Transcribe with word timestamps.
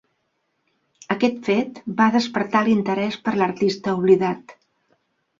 Aquest 1.15 1.35
fet 1.49 1.81
va 1.99 2.07
despertar 2.15 2.61
l'interès 2.67 3.17
per 3.27 3.33
l'artista 3.41 3.93
oblidat. 3.99 4.55